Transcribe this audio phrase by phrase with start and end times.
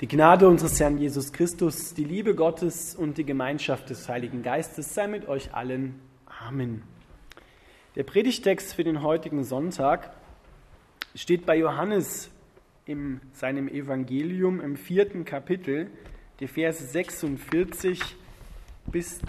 [0.00, 4.94] Die Gnade unseres Herrn Jesus Christus, die Liebe Gottes und die Gemeinschaft des Heiligen Geistes
[4.94, 5.98] sei mit euch allen.
[6.24, 6.84] Amen.
[7.96, 10.14] Der Predigtext für den heutigen Sonntag
[11.16, 12.30] steht bei Johannes
[12.84, 15.90] in seinem Evangelium im vierten Kapitel,
[16.38, 18.00] die Verse 46
[18.92, 19.20] bis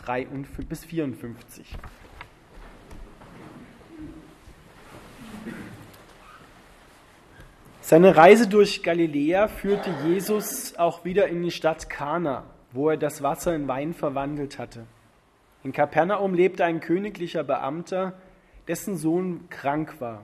[0.85, 1.65] 54.
[7.89, 13.23] Seine Reise durch Galiläa führte Jesus auch wieder in die Stadt Kana, wo er das
[13.23, 14.85] Wasser in Wein verwandelt hatte.
[15.63, 18.13] In Kapernaum lebte ein königlicher Beamter,
[18.67, 20.23] dessen Sohn krank war.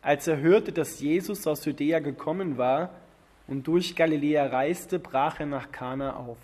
[0.00, 2.90] Als er hörte, dass Jesus aus Judäa gekommen war
[3.48, 6.38] und durch Galiläa reiste, brach er nach Kana auf.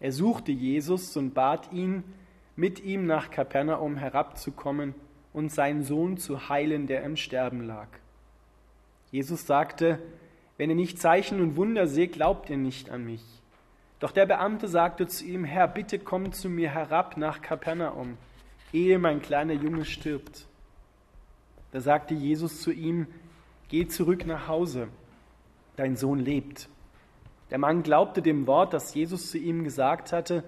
[0.00, 2.02] Er suchte Jesus und bat ihn,
[2.56, 4.96] mit ihm nach Kapernaum herabzukommen
[5.32, 7.86] und seinen Sohn zu heilen, der im Sterben lag.
[9.10, 9.98] Jesus sagte,
[10.56, 13.22] wenn ihr nicht Zeichen und Wunder seht, glaubt ihr nicht an mich.
[14.00, 18.18] Doch der Beamte sagte zu ihm, Herr, bitte komm zu mir herab nach Kapernaum,
[18.72, 20.46] ehe mein kleiner Junge stirbt.
[21.72, 23.06] Da sagte Jesus zu ihm,
[23.68, 24.88] geh zurück nach Hause,
[25.76, 26.68] dein Sohn lebt.
[27.50, 30.44] Der Mann glaubte dem Wort, das Jesus zu ihm gesagt hatte,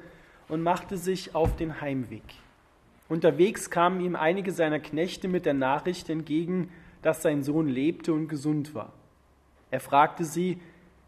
[0.49, 2.25] und machte sich auf den Heimweg.
[3.09, 6.71] Unterwegs kamen ihm einige seiner Knechte mit der Nachricht entgegen,
[7.03, 8.93] dass sein Sohn lebte und gesund war.
[9.71, 10.61] Er fragte sie,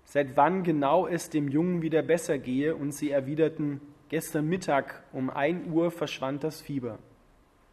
[0.05, 5.31] seit wann genau es dem Jungen wieder besser gehe, und sie erwiderten, gestern Mittag um
[5.31, 6.99] ein Uhr verschwand das Fieber.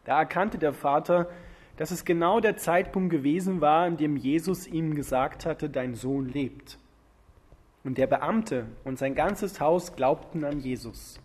[0.04, 1.28] Da erkannte der Vater,
[1.76, 6.28] dass es genau der Zeitpunkt gewesen war, in dem Jesus ihm gesagt hatte, dein Sohn
[6.28, 6.78] lebt.
[7.84, 11.18] Und der Beamte und sein ganzes Haus glaubten an Jesus.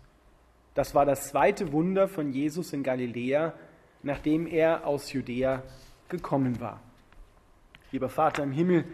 [0.74, 3.54] Das war das zweite Wunder von Jesus in Galiläa,
[4.02, 5.62] nachdem er aus Judäa
[6.08, 6.80] gekommen war.
[7.92, 8.84] Lieber Vater im Himmel,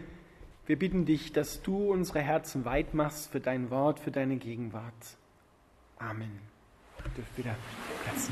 [0.67, 4.83] wir bitten dich, dass du unsere Herzen weit machst für dein Wort, für deine Gegenwart.
[5.97, 6.39] Amen.
[7.03, 7.55] Ihr dürft wieder
[8.03, 8.29] Platz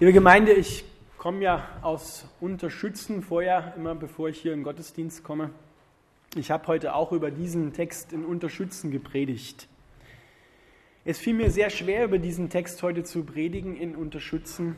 [0.00, 0.84] Liebe Gemeinde, ich
[1.18, 5.50] komme ja aus Unterschützen vorher, immer bevor ich hier in Gottesdienst komme.
[6.34, 9.68] Ich habe heute auch über diesen Text in Unterschützen gepredigt.
[11.10, 14.76] Es fiel mir sehr schwer, über diesen Text heute zu predigen in Unterschützen,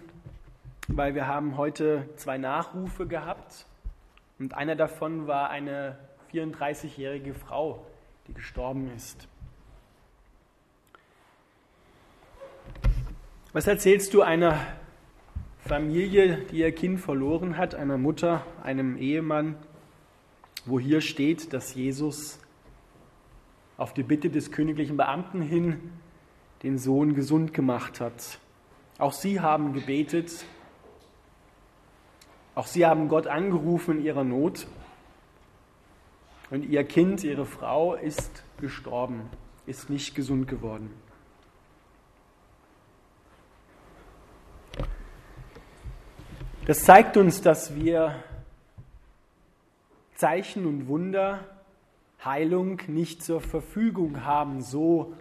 [0.87, 3.67] weil wir haben heute zwei Nachrufe gehabt
[4.39, 5.99] und einer davon war eine
[6.33, 7.85] 34-jährige Frau,
[8.29, 9.27] die gestorben ist.
[13.53, 14.57] Was erzählst du einer
[15.67, 19.57] Familie, die ihr Kind verloren hat, einer Mutter, einem Ehemann,
[20.65, 22.39] wo hier steht, dass Jesus
[23.77, 25.91] auf die Bitte des königlichen Beamten hin
[26.63, 28.39] den Sohn gesund gemacht hat.
[28.99, 30.45] Auch sie haben gebetet.
[32.55, 34.67] Auch sie haben Gott angerufen in ihrer Not.
[36.51, 39.31] Und ihr Kind, ihre Frau ist gestorben,
[39.67, 40.91] ist nicht gesund geworden.
[46.67, 48.23] Das zeigt uns, dass wir
[50.15, 51.41] Zeichen und Wunder,
[52.23, 55.15] Heilung nicht zur Verfügung haben, so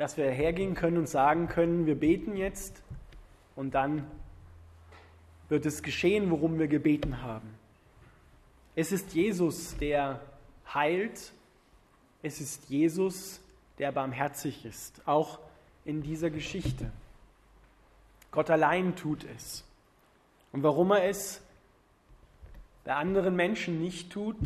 [0.00, 2.82] dass wir hergehen können und sagen können, wir beten jetzt
[3.54, 4.10] und dann
[5.50, 7.54] wird es geschehen, worum wir gebeten haben.
[8.74, 10.22] Es ist Jesus, der
[10.72, 11.34] heilt.
[12.22, 13.42] Es ist Jesus,
[13.78, 15.38] der barmherzig ist, auch
[15.84, 16.90] in dieser Geschichte.
[18.30, 19.64] Gott allein tut es.
[20.50, 21.42] Und warum er es
[22.84, 24.38] bei anderen Menschen nicht tut,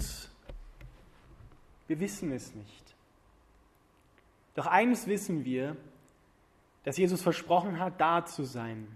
[1.86, 2.83] wir wissen es nicht.
[4.54, 5.76] Doch eines wissen wir,
[6.84, 8.86] dass Jesus versprochen hat, da zu sein,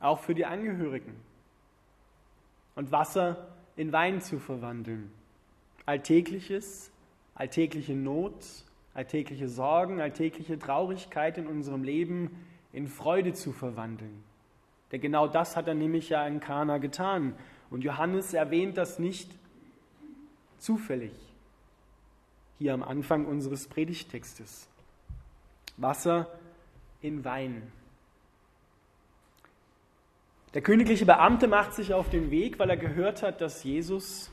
[0.00, 1.14] auch für die Angehörigen
[2.74, 5.10] und Wasser in Wein zu verwandeln.
[5.84, 6.90] Alltägliches,
[7.34, 8.34] alltägliche Not,
[8.94, 12.30] alltägliche Sorgen, alltägliche Traurigkeit in unserem Leben
[12.72, 14.24] in Freude zu verwandeln.
[14.92, 17.34] Denn genau das hat er nämlich ja in Kana getan.
[17.70, 19.30] Und Johannes erwähnt das nicht
[20.58, 21.25] zufällig
[22.58, 24.66] hier am Anfang unseres Predigtextes.
[25.76, 26.28] Wasser
[27.02, 27.70] in Wein.
[30.54, 34.30] Der königliche Beamte macht sich auf den Weg, weil er gehört hat, dass Jesus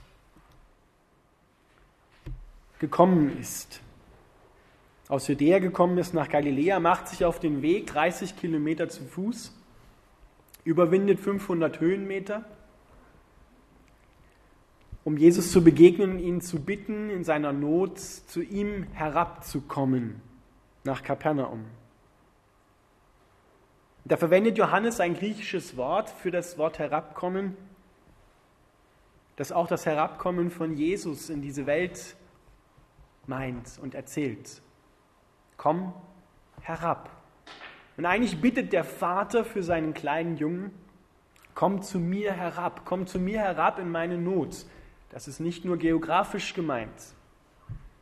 [2.80, 3.82] gekommen ist.
[5.10, 9.54] Aus Judäa gekommen ist nach Galiläa, macht sich auf den Weg, 30 Kilometer zu Fuß,
[10.64, 12.46] überwindet 500 Höhenmeter
[15.04, 20.22] um Jesus zu begegnen, ihn zu bitten, in seiner Not zu ihm herabzukommen
[20.84, 21.66] nach Kapernaum.
[24.06, 27.56] da verwendet Johannes ein griechisches Wort für das Wort herabkommen,
[29.38, 32.16] das auch das Herabkommen von Jesus in diese Welt
[33.26, 34.62] meint und erzählt.
[35.58, 35.94] Komm
[36.62, 37.10] herab.
[37.98, 40.72] Und eigentlich bittet der Vater für seinen kleinen Jungen,
[41.56, 44.66] komm zu mir herab, komm zu mir herab in meine Not.
[45.14, 46.90] Das ist nicht nur geografisch gemeint.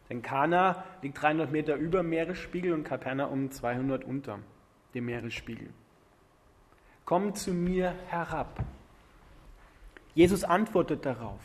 [0.09, 4.39] Denn Kana liegt 300 Meter über Meeresspiegel und Kapernaum 200 unter
[4.93, 5.69] dem Meeresspiegel.
[7.03, 8.63] Komm zu mir herab.
[10.15, 11.41] Jesus antwortet darauf.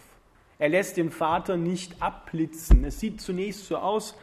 [0.61, 2.85] Er lässt den Vater nicht abblitzen.
[2.85, 4.17] Es sieht zunächst so aus,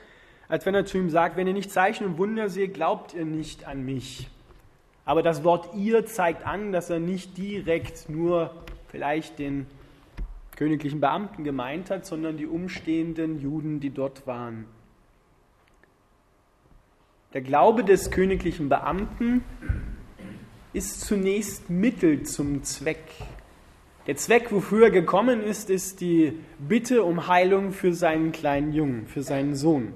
[0.48, 3.26] als wenn er zu ihm sagt, wenn ihr nicht Zeichen und Wunder seht, glaubt ihr
[3.26, 4.30] nicht an mich.
[5.04, 9.68] Aber das Wort ihr zeigt an, dass er nicht direkt nur vielleicht den
[10.56, 14.66] königlichen Beamten gemeint hat, sondern die umstehenden Juden, die dort waren.
[17.34, 19.44] Der Glaube des königlichen Beamten
[20.72, 23.04] ist zunächst Mittel zum Zweck.
[24.06, 29.08] Der Zweck, wofür er gekommen ist, ist die Bitte um Heilung für seinen kleinen Jungen,
[29.08, 29.94] für seinen Sohn.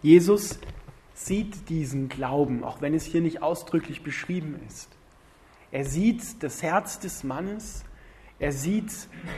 [0.00, 0.58] Jesus
[1.14, 4.88] sieht diesen Glauben, auch wenn es hier nicht ausdrücklich beschrieben ist.
[5.72, 7.84] Er sieht das Herz des Mannes,
[8.38, 8.90] er sieht,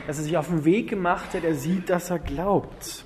[0.05, 3.05] dass er sich auf den Weg gemacht hat, er sieht, dass er glaubt.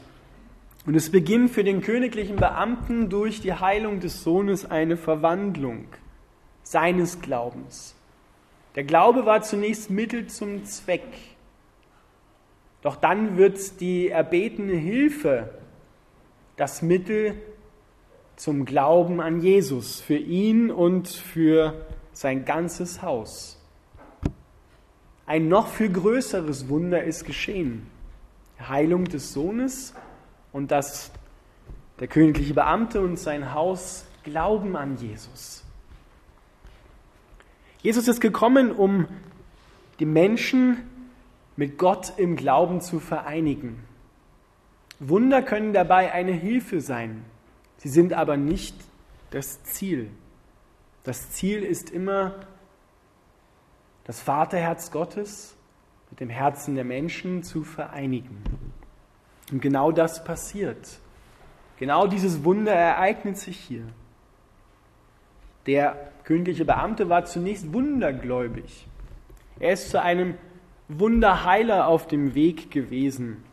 [0.85, 5.85] Und es beginnt für den königlichen Beamten durch die Heilung des Sohnes eine Verwandlung
[6.63, 7.95] seines Glaubens.
[8.75, 11.03] Der Glaube war zunächst Mittel zum Zweck.
[12.81, 15.53] Doch dann wird die erbetene Hilfe
[16.55, 17.35] das Mittel
[18.37, 21.85] zum Glauben an Jesus für ihn und für
[22.19, 23.57] sein ganzes Haus.
[25.25, 27.87] Ein noch viel größeres Wunder ist geschehen.
[28.59, 29.93] Heilung des Sohnes
[30.51, 31.11] und dass
[32.01, 35.63] der königliche Beamte und sein Haus glauben an Jesus.
[37.81, 39.07] Jesus ist gekommen, um
[39.99, 40.89] die Menschen
[41.55, 43.81] mit Gott im Glauben zu vereinigen.
[44.99, 47.23] Wunder können dabei eine Hilfe sein,
[47.77, 48.75] sie sind aber nicht
[49.31, 50.09] das Ziel.
[51.09, 52.35] Das Ziel ist immer
[54.03, 55.57] das Vaterherz Gottes
[56.11, 58.43] mit dem Herzen der Menschen zu vereinigen.
[59.51, 60.99] Und genau das passiert.
[61.77, 63.85] Genau dieses Wunder ereignet sich hier.
[65.65, 68.85] Der königliche Beamte war zunächst wundergläubig.
[69.59, 70.35] Er ist zu einem
[70.89, 73.43] Wunderheiler auf dem Weg gewesen.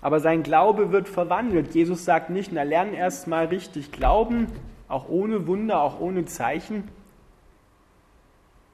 [0.00, 1.74] Aber sein Glaube wird verwandelt.
[1.74, 4.46] Jesus sagt nicht, na lern erst mal richtig glauben,
[4.92, 6.88] auch ohne Wunder, auch ohne Zeichen.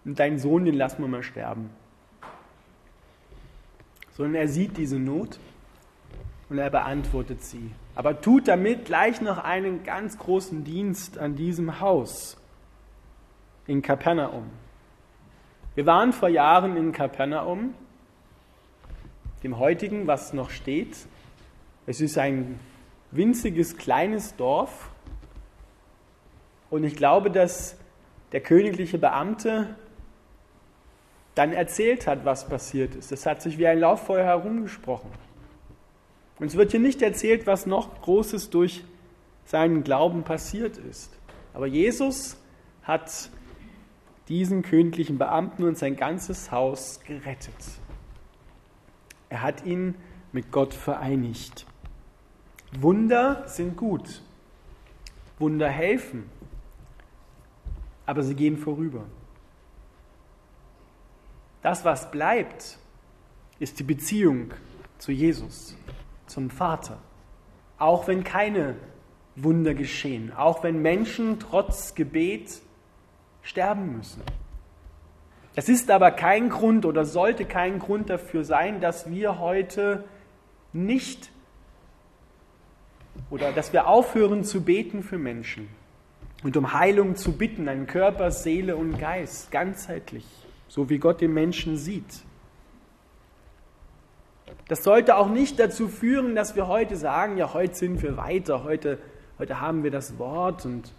[0.04, 1.70] Und deinen Sohn, den lassen wir mal sterben.
[4.12, 5.38] Sondern er sieht diese Not
[6.48, 7.70] und er beantwortet sie.
[7.94, 12.36] Aber tut damit gleich noch einen ganz großen Dienst an diesem Haus
[13.66, 14.50] in Kapernaum.
[15.74, 17.74] Wir waren vor Jahren in Kapernaum,
[19.44, 20.96] dem heutigen, was noch steht.
[21.86, 22.58] Es ist ein
[23.12, 24.90] winziges kleines Dorf
[26.70, 27.76] und ich glaube, dass
[28.32, 29.74] der königliche Beamte
[31.34, 33.12] dann erzählt hat, was passiert ist.
[33.12, 35.10] Das hat sich wie ein Lauffeuer herumgesprochen.
[36.38, 38.84] Und es wird hier nicht erzählt, was noch Großes durch
[39.44, 41.12] seinen Glauben passiert ist.
[41.54, 42.36] Aber Jesus
[42.82, 43.30] hat
[44.28, 47.54] diesen königlichen Beamten und sein ganzes Haus gerettet.
[49.30, 49.94] Er hat ihn
[50.32, 51.66] mit Gott vereinigt.
[52.78, 54.22] Wunder sind gut.
[55.38, 56.28] Wunder helfen.
[58.08, 59.04] Aber sie gehen vorüber.
[61.60, 62.78] Das, was bleibt,
[63.58, 64.54] ist die Beziehung
[64.96, 65.76] zu Jesus
[66.26, 66.96] zum Vater.
[67.76, 68.76] Auch wenn keine
[69.36, 72.62] Wunder geschehen, auch wenn Menschen trotz Gebet
[73.42, 74.22] sterben müssen.
[75.54, 80.04] Das ist aber kein Grund oder sollte kein Grund dafür sein, dass wir heute
[80.72, 81.30] nicht
[83.28, 85.68] oder dass wir aufhören zu beten für Menschen
[86.42, 90.24] und um Heilung zu bitten, an Körper, Seele und Geist, ganzheitlich,
[90.68, 92.22] so wie Gott den Menschen sieht.
[94.68, 98.64] Das sollte auch nicht dazu führen, dass wir heute sagen, ja, heute sind wir weiter,
[98.64, 98.98] heute,
[99.38, 100.92] heute haben wir das Wort und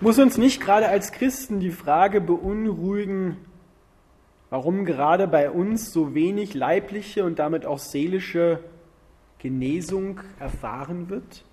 [0.00, 3.36] muss uns nicht gerade als Christen die Frage beunruhigen,
[4.50, 8.60] warum gerade bei uns so wenig leibliche und damit auch seelische
[9.38, 11.44] Genesung erfahren wird?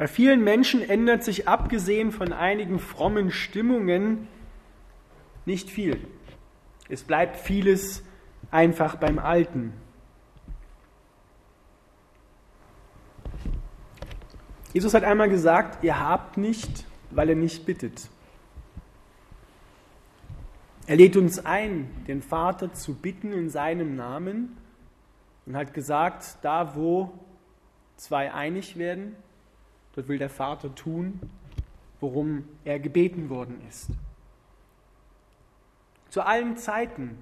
[0.00, 4.28] Bei vielen Menschen ändert sich abgesehen von einigen frommen Stimmungen
[5.44, 6.00] nicht viel.
[6.88, 8.02] Es bleibt vieles
[8.50, 9.74] einfach beim Alten.
[14.72, 18.08] Jesus hat einmal gesagt, ihr habt nicht, weil ihr nicht bittet.
[20.86, 24.56] Er lädt uns ein, den Vater zu bitten in seinem Namen
[25.44, 27.12] und hat gesagt, da wo
[27.98, 29.14] zwei einig werden,
[29.94, 31.20] dort will der Vater tun,
[32.00, 33.90] worum er gebeten worden ist.
[36.08, 37.18] Zu allen Zeiten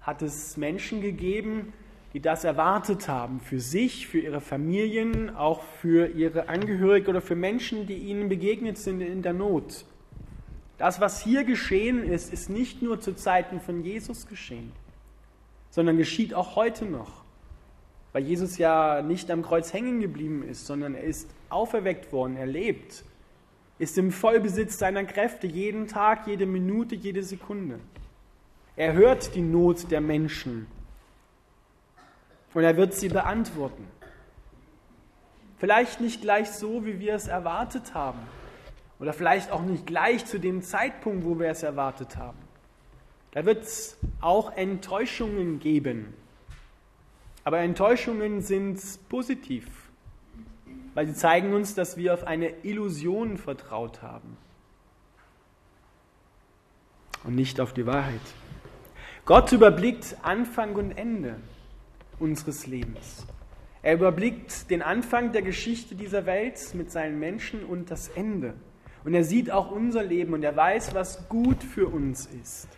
[0.00, 1.72] hat es Menschen gegeben,
[2.12, 7.36] die das erwartet haben, für sich, für ihre Familien, auch für ihre Angehörigen oder für
[7.36, 9.86] Menschen, die ihnen begegnet sind in der Not.
[10.78, 14.72] Das, was hier geschehen ist, ist nicht nur zu Zeiten von Jesus geschehen,
[15.70, 17.22] sondern geschieht auch heute noch,
[18.12, 22.46] weil Jesus ja nicht am Kreuz hängen geblieben ist, sondern er ist auferweckt worden, er
[22.46, 23.04] lebt,
[23.78, 27.80] ist im Vollbesitz seiner Kräfte jeden Tag, jede Minute, jede Sekunde.
[28.76, 30.66] Er hört die Not der Menschen
[32.54, 33.86] und er wird sie beantworten.
[35.58, 38.18] Vielleicht nicht gleich so, wie wir es erwartet haben.
[38.98, 42.38] Oder vielleicht auch nicht gleich zu dem Zeitpunkt, wo wir es erwartet haben.
[43.32, 46.14] Da wird es auch Enttäuschungen geben.
[47.44, 49.66] Aber Enttäuschungen sind positiv,
[50.94, 54.36] weil sie zeigen uns, dass wir auf eine Illusion vertraut haben
[57.24, 58.20] und nicht auf die Wahrheit.
[59.24, 61.36] Gott überblickt Anfang und Ende
[62.18, 63.26] unseres Lebens.
[63.82, 68.54] Er überblickt den Anfang der Geschichte dieser Welt mit seinen Menschen und das Ende.
[69.04, 72.68] Und er sieht auch unser Leben und er weiß, was gut für uns ist.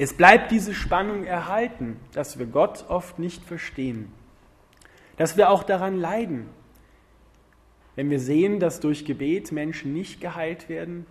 [0.00, 4.10] Es bleibt diese Spannung erhalten, dass wir Gott oft nicht verstehen,
[5.18, 6.48] dass wir auch daran leiden,
[7.96, 11.04] wenn wir sehen, dass durch Gebet Menschen nicht geheilt werden,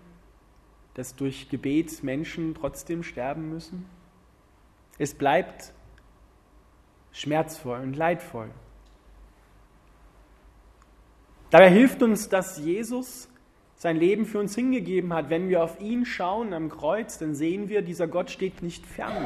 [0.96, 3.86] dass durch Gebet Menschen trotzdem sterben müssen.
[4.98, 5.72] Es bleibt
[7.12, 8.50] schmerzvoll und leidvoll.
[11.51, 13.28] Dabei hilft uns, dass Jesus
[13.79, 15.29] sein Leben für uns hingegeben hat.
[15.29, 19.25] Wenn wir auf ihn schauen am Kreuz, dann sehen wir, dieser Gott steht nicht fern,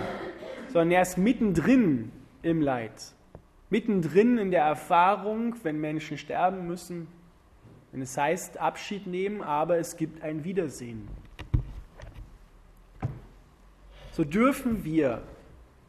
[0.67, 2.11] sondern er ist mittendrin
[2.43, 2.93] im Leid,
[3.71, 7.07] mittendrin in der Erfahrung, wenn Menschen sterben müssen,
[7.91, 11.07] wenn es heißt Abschied nehmen, aber es gibt ein Wiedersehen.
[14.11, 15.23] So dürfen wir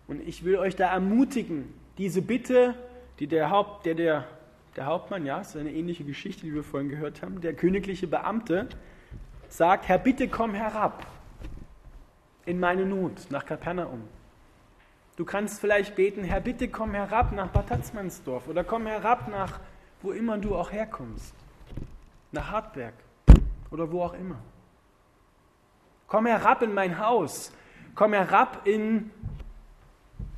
[0.08, 2.74] und ich will euch da ermutigen, diese Bitte,
[3.18, 4.24] die der, Haupt, der, der,
[4.76, 8.68] der Hauptmann, ja, ist eine ähnliche Geschichte, die wir vorhin gehört haben, der königliche Beamte
[9.48, 11.06] sagt, Herr, bitte komm herab
[12.46, 14.02] in meine Not nach Kapernaum.
[15.16, 19.60] Du kannst vielleicht beten, Herr, bitte komm herab nach Bad Tatzmannsdorf oder komm herab nach
[20.04, 21.34] wo immer du auch herkommst,
[22.30, 22.94] nach Hartberg
[23.70, 24.36] oder wo auch immer.
[26.06, 27.50] Komm herab in mein Haus,
[27.94, 29.10] komm herab in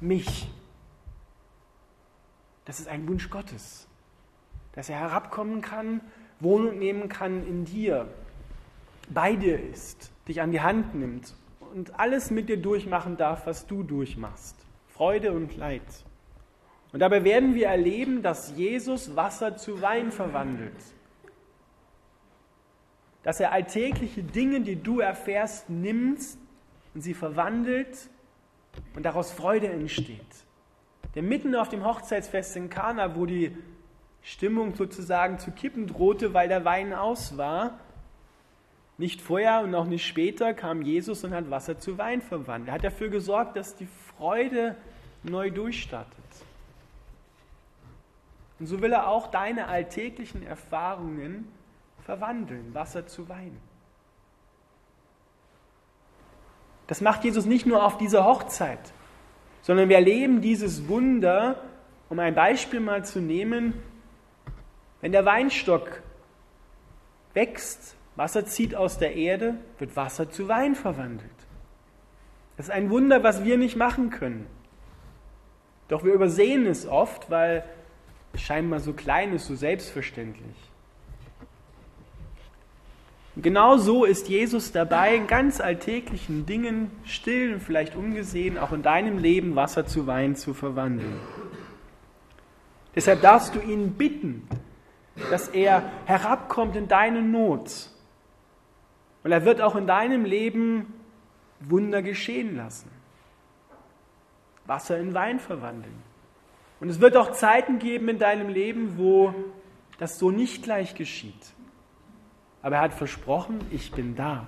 [0.00, 0.48] mich.
[2.64, 3.85] Das ist ein Wunsch Gottes,
[4.76, 6.00] dass er herabkommen kann,
[6.38, 8.06] Wohnung nehmen kann in dir,
[9.08, 11.34] bei dir ist, dich an die Hand nimmt
[11.74, 14.56] und alles mit dir durchmachen darf, was du durchmachst.
[14.88, 15.82] Freude und Leid.
[16.92, 20.76] Und dabei werden wir erleben, dass Jesus Wasser zu Wein verwandelt.
[23.22, 26.20] Dass er alltägliche Dinge, die du erfährst, nimmt
[26.94, 28.08] und sie verwandelt
[28.94, 30.20] und daraus Freude entsteht.
[31.14, 33.56] Denn mitten auf dem Hochzeitsfest in Kana, wo die
[34.22, 37.78] Stimmung sozusagen zu kippen drohte, weil der Wein aus war,
[38.98, 42.68] nicht vorher und auch nicht später kam Jesus und hat Wasser zu Wein verwandelt.
[42.68, 44.74] Er hat dafür gesorgt, dass die Freude
[45.22, 46.16] neu durchstartet.
[48.58, 51.46] Und so will er auch deine alltäglichen Erfahrungen
[52.04, 53.58] verwandeln, Wasser zu Wein.
[56.86, 58.78] Das macht Jesus nicht nur auf dieser Hochzeit,
[59.60, 61.60] sondern wir erleben dieses Wunder,
[62.08, 63.74] um ein Beispiel mal zu nehmen,
[65.00, 66.02] wenn der Weinstock
[67.34, 71.30] wächst, Wasser zieht aus der Erde, wird Wasser zu Wein verwandelt.
[72.56, 74.46] Das ist ein Wunder, was wir nicht machen können.
[75.88, 77.64] Doch wir übersehen es oft, weil
[78.32, 80.56] es scheinbar so klein ist, so selbstverständlich.
[83.36, 88.72] Und genau so ist Jesus dabei, in ganz alltäglichen Dingen, still und vielleicht ungesehen, auch
[88.72, 91.20] in deinem Leben Wasser zu Wein zu verwandeln.
[92.94, 94.48] Deshalb darfst du ihn bitten,
[95.30, 97.90] dass er herabkommt in deine Not.
[99.24, 100.92] Und er wird auch in deinem Leben
[101.60, 102.90] Wunder geschehen lassen.
[104.66, 106.02] Wasser in Wein verwandeln.
[106.80, 109.34] Und es wird auch Zeiten geben in deinem Leben, wo
[109.98, 111.54] das so nicht gleich geschieht.
[112.62, 114.46] Aber er hat versprochen, ich bin da.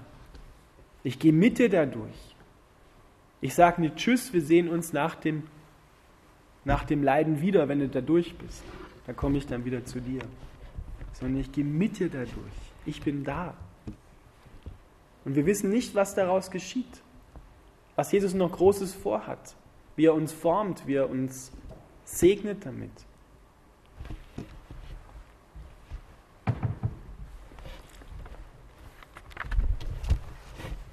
[1.02, 2.36] Ich gehe mit dir dadurch.
[3.40, 5.44] Ich sage nicht Tschüss, wir sehen uns nach dem,
[6.64, 8.64] nach dem Leiden wieder, wenn du da durch bist.
[9.06, 10.20] da komme ich dann wieder zu dir.
[11.20, 12.54] Sondern ich gehe mit dir dadurch.
[12.86, 13.54] Ich bin da.
[15.24, 17.02] Und wir wissen nicht, was daraus geschieht.
[17.96, 19.56] Was Jesus noch Großes vorhat.
[19.96, 21.50] Wie er uns formt, wie er uns
[22.04, 22.92] segnet damit.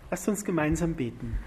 [0.09, 1.37] Lasst uns gemeinsam beten.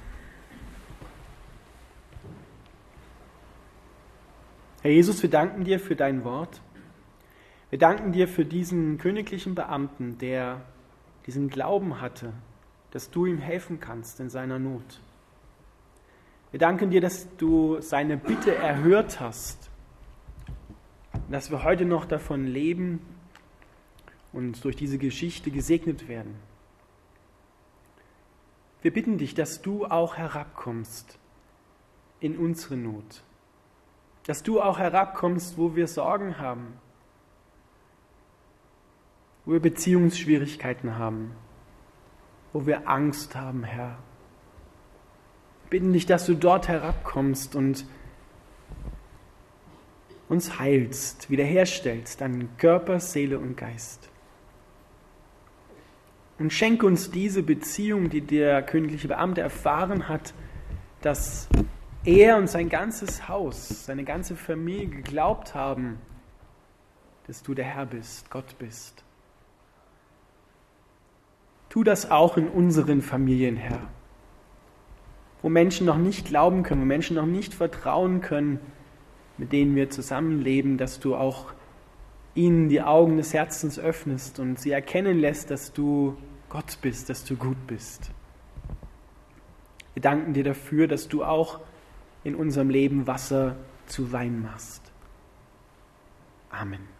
[4.83, 6.61] Herr Jesus, wir danken dir für dein Wort.
[7.71, 10.63] Wir danken dir für diesen königlichen Beamten, der
[11.27, 12.33] diesen Glauben hatte,
[12.93, 15.03] dass du ihm helfen kannst in seiner Not.
[16.51, 19.69] Wir danken dir, dass du seine Bitte erhört hast,
[21.31, 23.01] dass wir heute noch davon leben
[24.33, 26.37] und durch diese Geschichte gesegnet werden.
[28.81, 31.19] Wir bitten dich, dass du auch herabkommst
[32.21, 33.23] in unsere Not,
[34.25, 36.79] dass du auch herabkommst, wo wir Sorgen haben,
[39.49, 41.31] wo wir Beziehungsschwierigkeiten haben,
[42.53, 43.97] wo wir Angst haben, Herr.
[45.71, 47.87] Bitten dich, dass du dort herabkommst und
[50.29, 54.11] uns heilst, wiederherstellst an Körper, Seele und Geist.
[56.39, 60.35] Und schenke uns diese Beziehung, die der königliche Beamte erfahren hat,
[61.01, 61.49] dass
[62.05, 65.99] er und sein ganzes Haus, seine ganze Familie geglaubt haben,
[67.27, 69.05] dass du der Herr bist, Gott bist.
[71.69, 73.81] Tu das auch in unseren Familien, Herr,
[75.43, 78.59] wo Menschen noch nicht glauben können, wo Menschen noch nicht vertrauen können,
[79.37, 81.53] mit denen wir zusammenleben, dass du auch
[82.35, 86.17] ihnen die Augen des Herzens öffnest und sie erkennen lässt, dass du
[86.49, 88.11] Gott bist, dass du gut bist.
[89.95, 91.61] Wir danken dir dafür, dass du auch
[92.25, 93.57] in unserem Leben Wasser
[93.87, 94.93] zu Wein machst.
[96.51, 96.98] Amen.